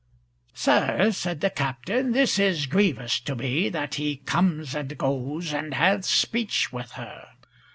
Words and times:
"Sir," 0.55 1.11
said 1.11 1.41
the 1.41 1.51
Captain, 1.51 2.11
"this 2.11 2.39
is 2.39 2.65
grievous 2.65 3.19
to 3.19 3.35
me 3.35 3.69
that 3.69 3.93
he 4.01 4.15
comes 4.17 4.73
and 4.73 4.97
goes 4.97 5.53
and 5.53 5.75
hath 5.75 6.05
speech 6.05 6.73
with 6.73 6.93
her. 6.93 7.27